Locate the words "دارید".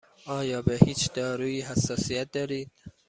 2.31-2.71